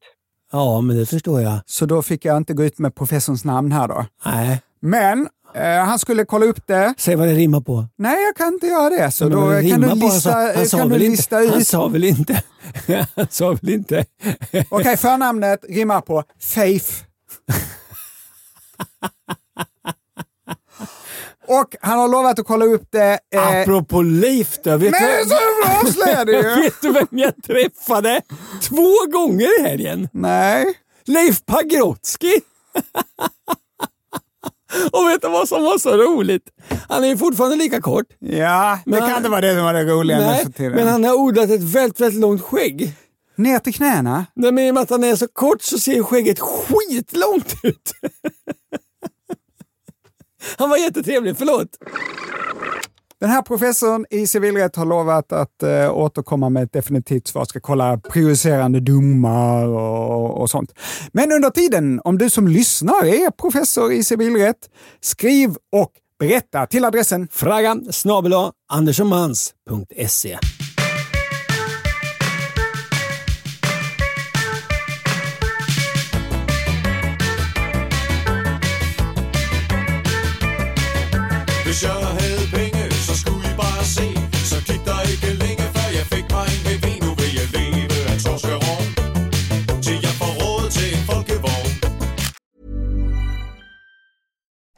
[0.51, 1.59] Ja, men det förstår jag.
[1.65, 4.05] Så då fick jag inte gå ut med professorns namn här då.
[4.25, 6.93] Nej, Men eh, han skulle kolla upp det.
[6.97, 7.85] säg vad det rimmar på.
[7.97, 9.11] Nej, jag kan inte göra det.
[9.11, 9.95] Så då det kan du på.
[9.95, 11.67] lista, Han sa- kan du lista inte, Han ut.
[11.67, 12.43] sa väl inte...
[13.15, 14.05] Han sa väl inte...
[14.69, 16.91] Okej, förnamnet rimmar på Faith.
[21.49, 23.19] Och han har lovat att kolla upp det.
[23.35, 24.77] Eh, Apropå Leif då.
[24.77, 25.35] Vet, men du, så
[25.87, 26.41] avslöjade ju!
[26.63, 28.21] vet du vem jag träffade
[28.61, 30.09] två gånger i helgen?
[30.13, 30.65] Nej.
[31.05, 32.33] Leif Pagrotsky!
[34.91, 36.43] Och vet du vad som var så roligt?
[36.89, 38.05] Han är ju fortfarande lika kort.
[38.19, 41.03] Ja, det Men kan han- inte vara det som var det roliga Nej, men han
[41.03, 42.93] har odlat ett väldigt, väldigt långt skägg.
[43.35, 44.25] Ner till knäna?
[44.33, 47.91] Nej, men i och med att han är så kort så ser skägget skitlångt ut.
[50.57, 51.67] Han var jättetrevlig, förlåt.
[53.19, 57.45] Den här professorn i civilrätt har lovat att eh, återkomma med ett definitivt svar.
[57.45, 60.73] Ska kolla prejudicerande domar och, och sånt.
[61.11, 64.69] Men under tiden, om du som lyssnar är professor i civilrätt,
[65.01, 68.33] skriv och berätta till adressen Fraga snabel
[68.69, 70.37] andersonmans.se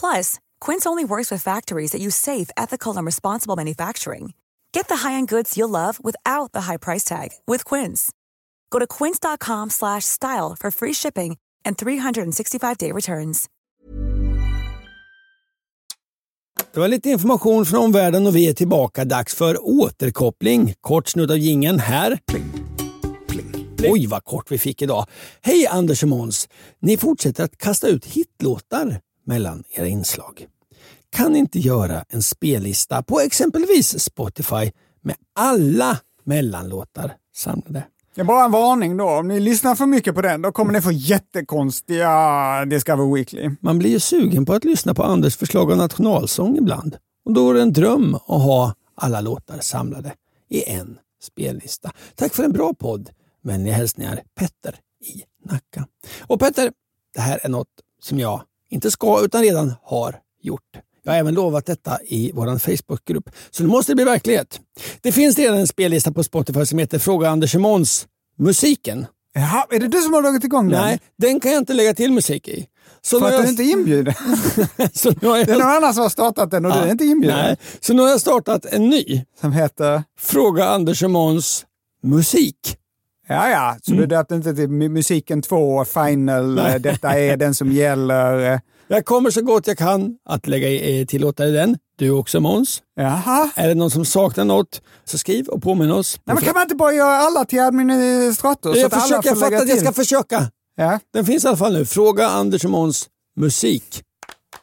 [0.00, 4.32] Plus, Quince only works with factories that use safe, ethical, and responsible manufacturing.
[4.72, 8.10] Get the high-end goods you'll love without the high price tag with Quince.
[8.70, 13.48] Go to quince.com slash style for free shipping and 365-day returns.
[16.72, 19.04] Det var lite information från omvärlden och vi är tillbaka.
[19.04, 20.74] Dags för återkoppling.
[20.80, 22.18] Kort snudd av jingeln här.
[23.82, 25.06] Oj, vad kort vi fick idag.
[25.40, 26.48] Hej Anders och Måns!
[26.80, 30.46] Ni fortsätter att kasta ut hitlåtar mellan era inslag.
[31.10, 37.84] Kan ni inte göra en spellista på exempelvis Spotify med alla mellanlåtar samlade?
[38.14, 39.08] Det är bara en varning då.
[39.08, 43.50] Om ni lyssnar för mycket på den, då kommer ni få jättekonstiga Discover Weekly.
[43.60, 46.96] Man blir ju sugen på att lyssna på Anders förslag av nationalsång ibland.
[47.24, 50.12] Och då är det en dröm att ha alla låtar samlade
[50.48, 51.92] i en spellista.
[52.14, 53.10] Tack för en bra podd.
[53.42, 55.86] Vänliga hälsningar Petter i Nacka.
[56.20, 56.72] Och Petter,
[57.14, 57.68] det här är något
[58.00, 60.62] som jag inte ska utan redan har gjort.
[61.02, 64.60] Jag har även lovat detta i vår Facebookgrupp, så nu måste det bli verklighet.
[65.00, 68.06] Det finns redan en spellista på Spotify som heter Fråga Anders Måns
[68.38, 69.06] musiken.
[69.34, 70.80] Jaha, är det du som har dragit igång den?
[70.80, 72.66] Nej, den kan jag inte lägga till musik i.
[73.02, 74.14] Så För att har du jag- inte är inbjuden?
[74.92, 75.46] så nu har jag...
[75.46, 77.38] Det är någon annan som har startat den och du är inte inbjuden?
[77.38, 79.24] Nej, så nu har jag startat en ny.
[79.40, 80.02] Som heter?
[80.18, 81.66] Fråga Anders och Måns
[82.02, 82.76] musik.
[83.32, 86.74] Ja, ja, så du döpte inte till mu- musiken 2, final, Nej.
[86.74, 88.60] eh, detta är den som gäller.
[88.88, 91.76] Jag kommer så gott jag kan att lägga i, eh, tillåta dig den.
[91.98, 92.82] Du också Måns.
[92.96, 93.50] Jaha.
[93.54, 96.20] Är det någon som saknar något så skriv och påminn oss.
[96.24, 98.72] Nej, men kan man inte bara göra alla till administrator?
[98.72, 100.50] så jag att alla försöker, jag får lägga fattar att jag ska försöka.
[100.76, 100.98] Ja.
[101.12, 101.84] Den finns i alla fall nu.
[101.86, 104.02] Fråga Anders och Måns musik.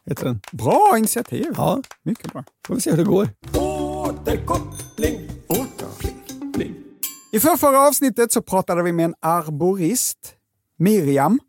[0.10, 0.42] Heter den.
[0.52, 1.54] Bra initiativ.
[1.58, 2.44] Ja, Mycket bra.
[2.68, 3.30] får vi se hur det går.
[3.54, 5.20] Återkoppling.
[5.48, 6.17] Återkoppling.
[7.32, 10.34] I förra avsnittet så pratade vi med en arborist,
[10.78, 11.40] Miriam,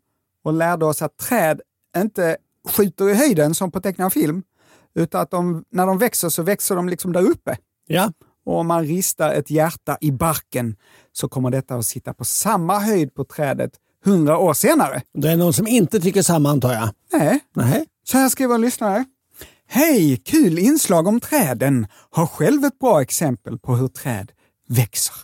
[0.43, 1.61] och lärde oss att träd
[1.97, 2.37] inte
[2.69, 4.43] skjuter i höjden som på tecknad film,
[4.95, 7.57] utan att de, när de växer så växer de liksom där uppe.
[7.87, 8.11] Ja.
[8.45, 10.75] Och om man ristar ett hjärta i barken
[11.11, 13.71] så kommer detta att sitta på samma höjd på trädet
[14.05, 15.01] hundra år senare.
[15.13, 16.89] Det är någon som inte tycker samma antar jag.
[17.13, 17.85] Nej, Nej.
[18.03, 19.05] så här skriver en lyssnare.
[19.67, 20.21] Hej!
[20.25, 21.87] Kul inslag om träden.
[22.09, 24.31] Har själv ett bra exempel på hur träd
[24.67, 25.15] växer.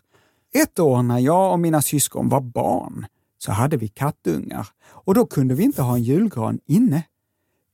[0.56, 3.06] Ett år när jag och mina syskon var barn
[3.38, 7.04] så hade vi kattungar och då kunde vi inte ha en julgran inne.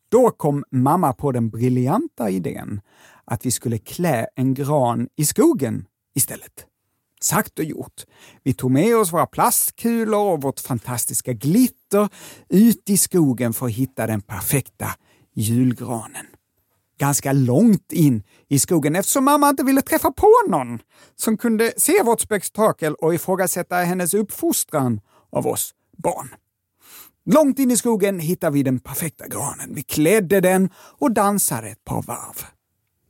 [0.10, 2.82] Då kom mamma på den briljanta idén
[3.26, 6.66] att vi skulle klä en gran i skogen istället.
[7.22, 8.02] Sagt och gjort.
[8.44, 12.10] Vi tog med oss våra plastkulor och vårt fantastiska glitter
[12.50, 14.88] ut i skogen för att hitta den perfekta
[15.34, 16.26] julgranen.
[17.02, 20.80] Ganska långt in i skogen eftersom mamma inte ville träffa på någon
[21.16, 26.30] som kunde se vårt spektakel och ifrågasätta hennes uppfostran av oss barn.
[27.26, 29.76] Långt in i skogen hittade vi den perfekta granen.
[29.76, 32.46] Vi klädde den och dansade ett par varv.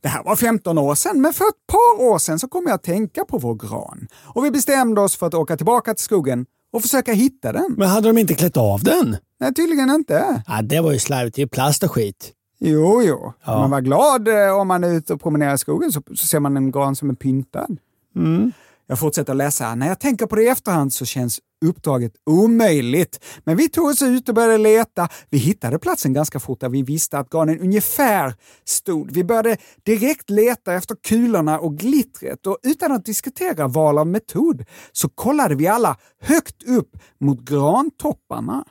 [0.01, 2.73] Det här var 15 år sedan, men för ett par år sedan så kom jag
[2.73, 4.07] att tänka på vår gran.
[4.23, 7.75] Och vi bestämde oss för att åka tillbaka till skogen och försöka hitta den.
[7.77, 9.17] Men hade de inte klätt av den?
[9.39, 10.43] Nej, tydligen inte.
[10.47, 11.35] Ja, det var ju slarvigt.
[11.35, 12.33] Det är ju plast och skit.
[12.63, 13.33] Jo, jo.
[13.45, 13.59] Ja.
[13.59, 16.39] Man var glad eh, om man är ute och promenerar i skogen så, så ser
[16.39, 17.77] man en gran som är pyntad.
[18.15, 18.51] Mm.
[18.87, 19.75] Jag fortsätter läsa.
[19.75, 23.25] När jag tänker på det i efterhand så känns uppdraget omöjligt.
[23.43, 25.09] Men vi tog oss ut och började leta.
[25.29, 28.33] Vi hittade platsen ganska fort där vi visste att granen ungefär
[28.65, 29.11] stod.
[29.11, 34.65] Vi började direkt leta efter kulorna och glittret och utan att diskutera val av metod
[34.91, 38.63] så kollade vi alla högt upp mot grantopparna.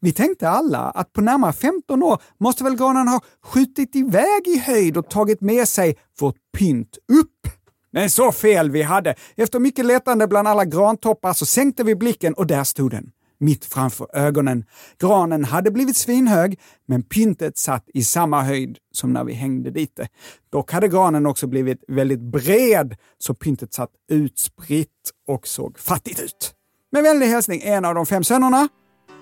[0.00, 4.58] Vi tänkte alla att på närmare 15 år måste väl granen ha skjutit iväg i
[4.58, 7.54] höjd och tagit med sig vårt pynt upp.
[7.92, 9.14] Men så fel vi hade.
[9.36, 13.10] Efter mycket letande bland alla grantoppar så sänkte vi blicken och där stod den.
[13.38, 14.64] Mitt framför ögonen.
[14.98, 19.96] Granen hade blivit svinhög, men pyntet satt i samma höjd som när vi hängde dit
[19.96, 20.08] det.
[20.52, 24.88] Dock hade granen också blivit väldigt bred, så pyntet satt utspritt
[25.28, 26.54] och såg fattigt ut.
[26.92, 28.68] Med vänlig hälsning en av de fem sönerna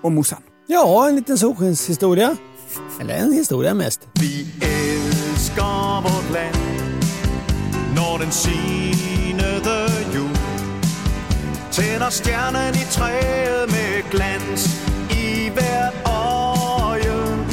[0.03, 0.43] och morsan.
[0.71, 2.37] Ja, en liten solskenshistoria.
[3.01, 4.09] Eller en historia mest.
[4.21, 6.57] Vi elsker vort land
[7.97, 9.79] Når den sinede
[10.15, 10.37] jul
[11.73, 14.67] Tænder stjernen i træet med glans
[15.11, 17.47] I hvert øje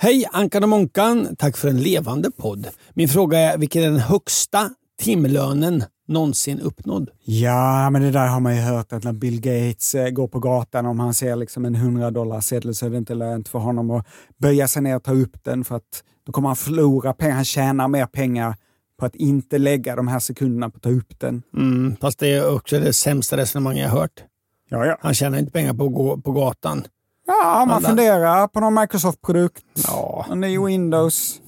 [0.00, 1.36] Hej Ankan och Monkan!
[1.36, 2.68] Tack för en levande podd.
[2.94, 7.10] Min fråga är, vilken är den högsta timlönen någonsin uppnådd?
[7.24, 10.38] Ja, men det där har man ju hört att när Bill Gates eh, går på
[10.38, 13.58] gatan, om han ser liksom en 100 dollar sedel så är det inte lönt för
[13.58, 14.06] honom att
[14.38, 17.34] böja sig ner och ta upp den för att då kommer han förlora pengar.
[17.34, 18.54] Han tjänar mer pengar
[18.98, 21.42] på att inte lägga de här sekunderna på att ta upp den.
[21.56, 24.22] Mm, fast det är också det sämsta resonemanget jag har hört.
[24.68, 24.96] Ja, ja.
[25.00, 26.84] Han tjänar inte pengar på att gå på gatan.
[27.26, 30.26] Ja, om man Alla- funderar på någon Microsoft-produkt, Ja.
[30.30, 31.40] en ny Windows,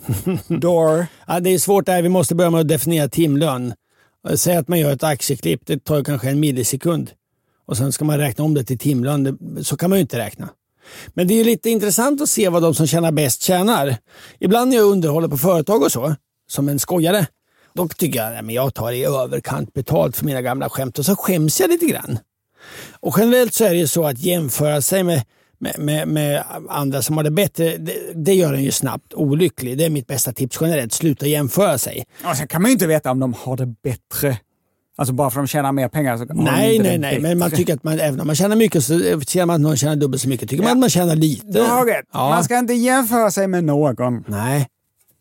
[0.48, 1.06] Door.
[1.26, 2.02] Ja, det är svårt där.
[2.02, 3.74] Vi måste börja med att definiera timlön.
[4.28, 5.66] Eh, säg att man gör ett aktieklipp.
[5.66, 7.10] Det tar kanske en millisekund.
[7.66, 9.38] Och sen ska man räkna om det till timlön.
[9.62, 10.48] Så kan man ju inte räkna.
[11.14, 13.96] Men det är lite intressant att se vad de som tjänar bäst tjänar.
[14.38, 16.14] Ibland när jag underhåller på företag och så,
[16.48, 17.26] som en skojare,
[17.74, 21.16] då tycker jag att jag tar i överkant betalt för mina gamla skämt och så
[21.16, 22.18] skäms jag lite grann.
[23.00, 25.22] Och generellt så är det ju så att jämföra sig med,
[25.64, 29.78] med, med, med andra som har det bättre, det, det gör en ju snabbt olycklig.
[29.78, 30.92] Det är mitt bästa tips generellt.
[30.92, 32.04] Sluta jämföra sig.
[32.24, 34.38] Och sen kan man ju inte veta om de har det bättre.
[34.96, 37.00] Alltså bara för att de tjänar mer pengar så har de Nej, inte nej, det
[37.00, 37.20] nej.
[37.20, 39.76] Men man tycker att man, även om man tjänar mycket så ser man att någon
[39.76, 40.50] tjänar dubbelt så mycket.
[40.50, 41.46] Tycker man att man tjänar lite.
[41.46, 42.04] Du har rätt.
[42.12, 42.28] Ja.
[42.28, 44.24] Man ska inte jämföra sig med någon.
[44.28, 44.68] Nej.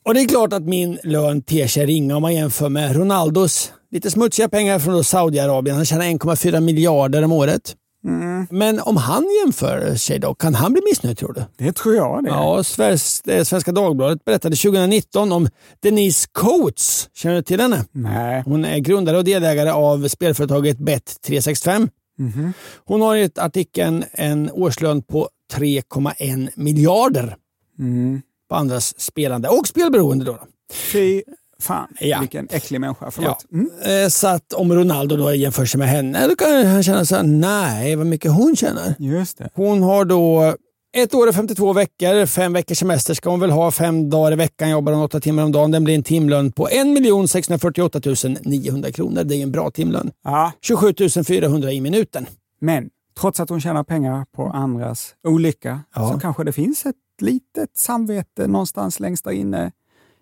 [0.06, 3.74] Och det är klart att min lön ter sig ringa om man jämför med Ronaldos
[3.94, 5.76] lite smutsiga pengar från Saudiarabien.
[5.76, 7.76] Han tjänar 1,4 miljarder om året.
[8.06, 8.48] Mm.
[8.52, 11.44] Men om han jämför sig då, kan han bli missnöjd tror du?
[11.66, 12.30] Det tror jag det.
[12.30, 15.48] Ja, eh, Svenska Dagbladet berättade 2019 om
[15.80, 17.10] Denise Coates.
[17.14, 17.86] Känner du till henne?
[17.92, 18.44] Nej.
[18.46, 21.90] Hon är grundare och delägare av spelföretaget Bet365.
[22.18, 22.54] Mhm.
[22.86, 27.36] Hon har i artikeln en årslön på 3,1 miljarder
[27.80, 28.22] Mm.
[28.50, 30.26] på andras spelande och spelberoende.
[30.26, 30.40] Då.
[30.74, 31.22] Fy
[31.64, 32.20] fan, Ja.
[32.20, 33.12] vilken äcklig människa.
[33.12, 33.46] Förlåt.
[33.50, 33.58] Ja.
[33.58, 34.04] Mm.
[34.04, 37.16] Eh, Så att om Ronaldo då jämför sig med henne, då kan han känna så
[37.16, 38.96] här, nej, vad mycket hon tjänar.
[39.00, 39.50] Just det.
[39.54, 40.56] Hon har då
[40.98, 44.36] ett år och 52 veckor, fem veckors semester ska hon väl ha, fem dagar i
[44.36, 45.72] veckan, jobbar hon åtta timmar om dagen.
[45.72, 48.00] Den blir en timlön på 1 648
[48.42, 49.24] 900 kronor.
[49.24, 50.12] Det är en bra timlön.
[50.24, 50.52] Ja.
[50.62, 50.94] 27
[51.28, 52.26] 400 i minuten.
[52.62, 56.12] Men trots att hon tjänar pengar på andras olycka Ja.
[56.14, 59.72] så kanske det finns ett litet samvete någonstans längst där inne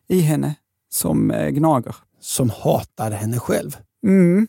[0.09, 0.55] i henne
[0.93, 1.95] som eh, gnager.
[2.21, 3.77] Som hatar henne själv.
[4.07, 4.47] Mm.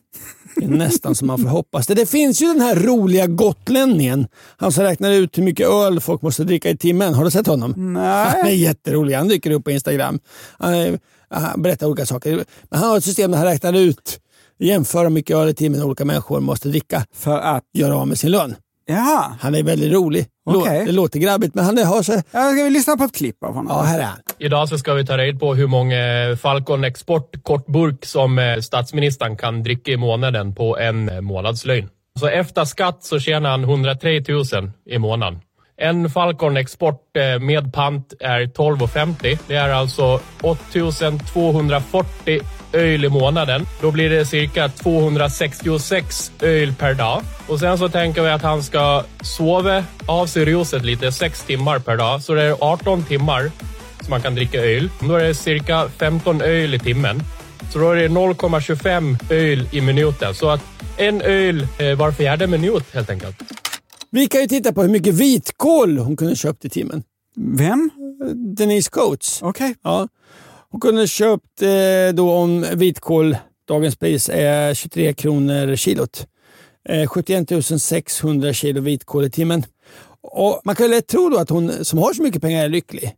[0.57, 1.95] Det är nästan som man får hoppas det.
[1.95, 4.27] Det finns ju den här roliga gotlänningen.
[4.57, 7.15] Han som räknar ut hur mycket öl folk måste dricka i timmen.
[7.15, 7.97] Har du sett honom?
[7.97, 8.61] Han är Nej.
[8.61, 9.15] jätterolig.
[9.15, 10.19] Han dyker upp på Instagram.
[10.59, 10.99] Han,
[11.31, 12.45] han berättar olika saker.
[12.71, 14.21] Men han har ett system där han räknar ut,
[14.59, 17.05] jämför hur mycket öl i timmen olika människor måste dricka.
[17.15, 17.65] För att...
[17.75, 18.55] Göra av med sin lön.
[18.93, 19.33] Ja.
[19.41, 20.27] Han är väldigt rolig.
[20.51, 20.85] Okej.
[20.87, 22.13] Det låter grabbigt men han är- har så...
[22.13, 22.21] ja.
[22.53, 23.77] Ska vi lyssna på ett klipp av honom?
[23.77, 24.19] Ja, här är han.
[24.39, 25.97] Idag så ska vi ta reda på hur många
[26.43, 31.89] Falcon Export kortburk som eh, statsministern kan dricka i månaden på en eh, månadslön.
[32.21, 34.45] Så efter skatt så tjänar han 103 000
[34.91, 35.41] i månaden.
[35.77, 39.39] En Falcon Export eh, med pant är 12,50.
[39.47, 42.41] Det är alltså 8240
[42.73, 43.67] öl i månaden.
[43.81, 47.23] Då blir det cirka 266 öl per dag.
[47.47, 51.79] Och sen så tänker vi att han ska sova av sig ruset lite, 6 timmar
[51.79, 52.23] per dag.
[52.23, 53.51] Så det är 18 timmar
[54.01, 54.91] som man kan dricka öl.
[55.01, 57.23] Då är det cirka 15 öl i timmen.
[57.73, 60.35] Så då är det 0,25 öl i minuten.
[60.35, 60.61] Så att
[60.97, 63.37] en öl eh, var fjärde minut helt enkelt.
[64.11, 67.03] Vi kan ju titta på hur mycket vitkål hon kunde köpt i timmen.
[67.37, 67.91] Vem?
[68.57, 69.43] Denise Coates.
[69.43, 69.75] Okej.
[69.83, 70.09] Ja.
[70.73, 73.37] Hon kunde köpt eh, då om vitkål,
[73.69, 76.27] dagens pris är 23 kronor kilot.
[76.89, 77.49] Eh, 71
[77.83, 79.65] 600 kilo vitkål i timmen.
[80.21, 82.69] Och man kan ju lätt tro då att hon som har så mycket pengar är
[82.69, 83.15] lycklig.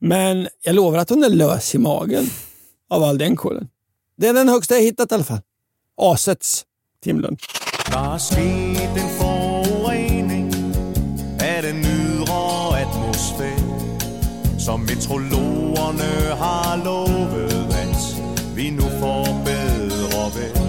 [0.00, 2.24] Men jag lovar att hon är lös i magen
[2.90, 3.68] av all den kolen.
[4.16, 5.40] Det är den högsta jag hittat i alla fall.
[5.96, 6.64] Asets
[7.04, 7.36] timlön.
[14.58, 15.57] Som meteorologerne
[16.38, 20.68] har lovet, at vi nu får bedre vejr.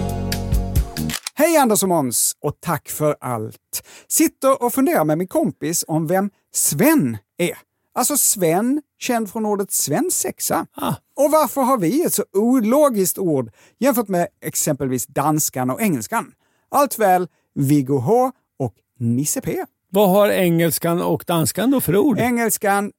[1.34, 3.82] Hej Anders och Måns och tack för allt.
[4.08, 7.58] Sitter och funderar med min kompis om vem Sven är.
[7.94, 10.66] Alltså Sven, känd från ordet svensexa.
[10.76, 10.94] Ah.
[11.16, 16.32] Och varför har vi ett så ologiskt ord jämfört med exempelvis danskan och engelskan?
[16.70, 19.64] Allt väl, Viggo H och Nisse P.
[19.88, 22.18] Vad har engelskan och danskan då för ord?
[22.18, 22.92] Engelskan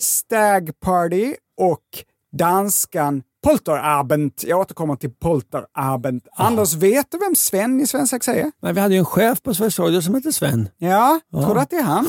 [0.00, 4.32] stag party och danskan polterabend.
[4.36, 6.22] Jag återkommer till polterabend.
[6.36, 8.52] Anders, vet du vem Sven i svensexa är?
[8.62, 10.68] Nej, vi hade ju en chef på Sveriges Radio som hette Sven.
[10.78, 12.06] Ja, tror du att det är han?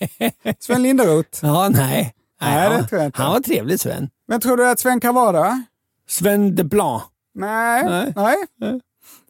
[0.58, 1.38] Sven Linderoth.
[1.42, 2.14] Ja, nej.
[2.40, 3.22] Nej, det han, tror jag inte.
[3.22, 4.10] Han var trevlig Sven.
[4.28, 5.62] Men tror du att Sven kan vara det?
[6.08, 7.02] Sven de Blanc.
[7.34, 7.84] Nej.
[7.84, 8.36] Nej.
[8.60, 8.80] Nej.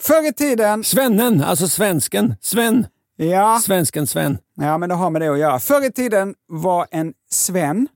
[0.01, 0.85] Förr i tiden...
[0.85, 2.35] Svennen, alltså svensken.
[2.41, 2.87] Sven.
[3.17, 3.61] Ja.
[3.65, 4.39] Svensken Sven.
[4.55, 5.59] Ja, men det har med det att göra.
[5.59, 7.89] Förr i tiden var en Sven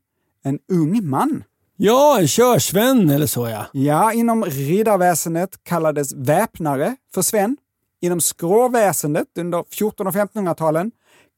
[0.45, 1.45] en ung man.
[1.85, 3.66] Ja, en körsven eller så ja.
[3.72, 7.57] Ja, inom riddarväsendet kallades väpnare för Sven.
[8.01, 10.91] Inom skråväsendet under 1400 och 1500-talen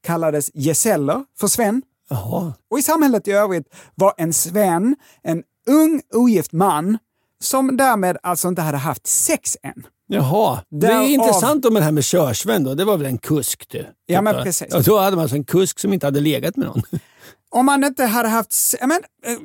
[0.03, 1.81] kallades gesäller för Sven.
[2.09, 2.53] Jaha.
[2.71, 3.65] Och i samhället i övrigt
[3.95, 6.97] var en Sven en ung ogift man
[7.41, 9.87] som därmed alltså inte hade haft sex än.
[10.07, 12.73] Jaha, det är intressant om det här med körsven då.
[12.73, 13.85] Det var väl en kusk du?
[14.05, 14.67] Ja, men Typ, precis.
[14.71, 16.81] Ja, då hade man alltså en kusk som inte hade legat med någon.
[17.55, 18.75] Om man inte hade haft...
[18.81, 18.91] Men,
[19.25, 19.37] eh,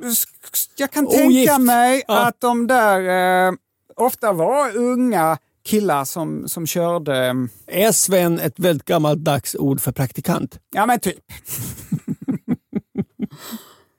[0.75, 1.19] jag kan Ogift.
[1.19, 2.27] tänka mig Ja.
[2.27, 3.53] att de där eh,
[3.95, 7.25] ofta var unga killar som, som körde...
[7.67, 10.59] eh, Är Sven ett väldigt gammalt ord för praktikant?
[10.75, 11.17] Ja, men typ.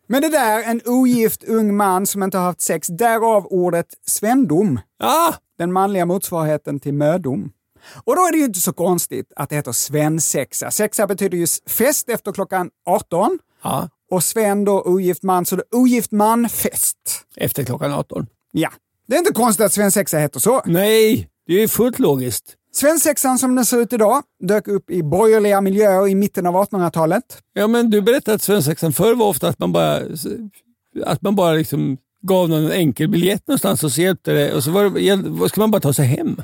[0.07, 4.81] men det där, en ogift ung man som inte har haft sex, därav ordet svendom.
[4.99, 7.51] Ja, Den manliga motsvarigheten till mödom.
[8.05, 10.71] Och då är det ju inte så konstigt att det heter svensexa.
[10.71, 13.39] Sexa betyder ju fest efter klockan 18.
[13.63, 13.89] ja.
[14.13, 16.97] Och Sven då ogift man, så det är ogift man-fest.
[17.37, 18.27] efter klockan 18.
[18.51, 18.71] Ja.
[19.09, 20.63] Det är inte konstigt att svensexa heter så.
[20.65, 22.57] Nej, det är ju fullt logiskt.
[22.73, 27.23] Svensexan som den ser ut idag dök upp i borgerliga miljöer i mitten av 1800-talet.
[27.53, 30.01] Ja, men du berättade att svensexan förr var ofta att man bara,
[31.05, 34.65] att man bara liksom gav någon en enkel biljett någonstans och så hjälpte det och
[34.65, 34.91] så var
[35.43, 36.43] det, ska man bara ta sig hem.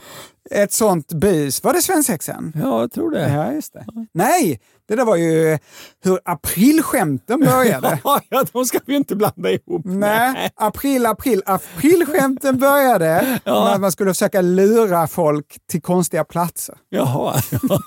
[0.51, 1.65] Ett sånt bus.
[1.65, 2.53] Var det svensexan?
[2.63, 3.29] Ja, jag tror det.
[3.33, 3.87] Ja, just det.
[4.15, 5.59] Nej, det där var ju
[6.05, 7.99] hur aprilskämten började.
[8.05, 9.83] Ja, ja, de ska vi inte blanda ihop.
[9.85, 11.43] Nej, april, april.
[11.47, 13.75] Aprilskämten började Ja.
[13.75, 16.75] att man skulle försöka lura folk till konstiga platser.
[16.89, 17.43] Jaha,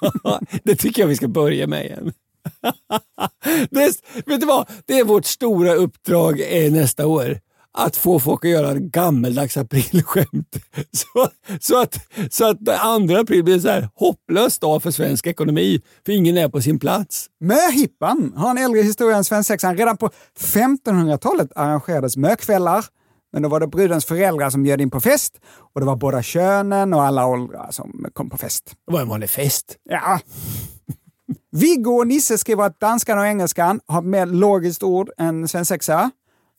[0.63, 2.13] det tycker jag vi ska börja med igen.
[3.69, 4.69] Det vet du vad?
[4.85, 7.39] Det är vårt stora uppdrag eh, nästa år.
[7.73, 10.57] Att få folk att göra en gammeldags aprilskämt.
[10.91, 11.27] Så,
[11.59, 15.81] så, att, så att andra april blir en så här hopplös dag för svensk ekonomi.
[16.05, 17.27] För ingen är på sin plats.
[17.39, 19.77] Möhippan har en äldre historia än svensexan.
[19.77, 20.09] Redan på
[20.39, 22.85] 1500-talet arrangerades mökvällar.
[23.33, 25.39] Men då var det brudens föräldrar som bjöd in på fest
[25.73, 28.75] och det var båda könen och alla åldrar som kom på fest.
[28.87, 29.75] Det var en vanlig fest.
[29.89, 30.19] Ja.
[31.51, 36.11] Viggo och Nisse skriver att danskan och engelskan har mer logiskt ord än svensexa.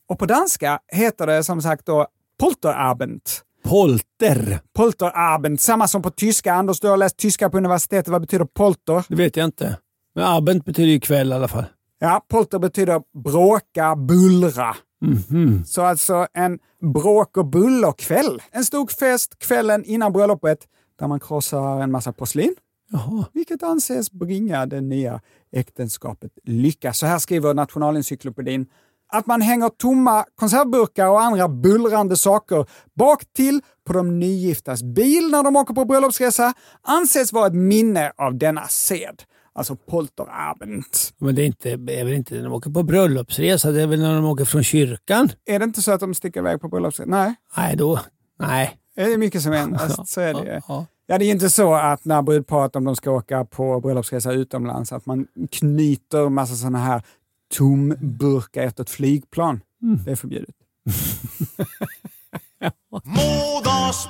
[0.09, 2.07] Och på danska heter det som sagt då
[2.39, 3.21] polterabend.
[3.63, 4.59] Polter.
[4.73, 6.53] Polterabend, samma som på tyska.
[6.53, 8.07] Anders, du har läst tyska på universitetet.
[8.07, 9.05] Vad betyder polter?
[9.09, 9.77] Det vet jag inte.
[10.15, 11.65] Men abend betyder ju kväll i alla fall.
[11.99, 14.75] Ja, polter betyder bråka, bullra.
[15.01, 15.65] Mhm.
[15.65, 16.59] Så alltså en
[16.93, 18.41] bråk och bullerkväll.
[18.51, 20.59] En stor fest kvällen innan bröllopet
[20.99, 22.55] där man krossar en massa porslin.
[22.89, 23.25] Jaha.
[23.33, 26.93] Vilket anses bringa det nya äktenskapet lycka.
[26.93, 28.65] Så här skriver Nationalencyklopedin.
[29.13, 35.31] Att man hänger tomma konservburkar och andra bullrande saker bak till på de nygiftas bil
[35.31, 39.23] när de åker på bröllopsresa anses vara ett minne av denna sed.
[39.55, 40.85] Alltså polterabend.
[41.17, 44.01] Men det är, inte, är väl inte när de åker på bröllopsresa, det är väl
[44.01, 45.29] när de åker från kyrkan?
[45.45, 47.09] Är det inte så att de sticker iväg på bröllopsresa?
[47.09, 47.35] Nej.
[47.57, 47.99] Nej, då.
[48.39, 48.77] Nej.
[48.95, 50.61] Det är mycket som ändras, så är det ju.
[50.67, 51.17] Ja, ja.
[51.17, 55.05] Det är inte så att när brudparet, om de ska åka på bröllopsresa utomlands, att
[55.05, 57.01] man knyter massa sådana här
[57.49, 59.61] tomburkar efter ett flygplan.
[60.05, 60.55] Det är förbjudet.
[63.03, 64.07] Moders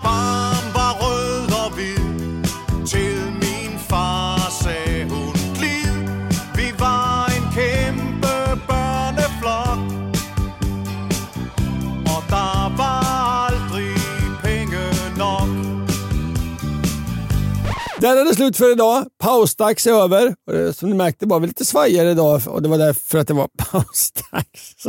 [18.34, 19.06] det slut för idag.
[19.20, 20.36] Pausdags är över.
[20.48, 23.28] Och det, Som ni märkte var vi lite svajigare idag och det var därför att
[23.28, 24.88] det var pausdags.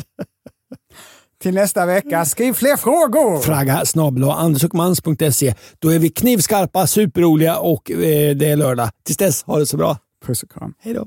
[1.43, 3.41] Till nästa vecka, skriv fler frågor!
[3.41, 5.55] Fragga snabel andersochmans.se.
[5.79, 8.91] Då är vi knivskarpa, superroliga och eh, det är lördag.
[9.05, 9.99] Tills dess, ha det så bra.
[10.27, 10.75] Puss och kram.
[10.81, 11.07] Hej då.